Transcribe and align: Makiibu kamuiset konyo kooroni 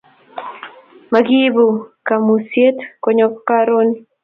Makiibu 1.11 1.65
kamuiset 2.07 2.77
konyo 3.03 3.27
kooroni 3.47 3.97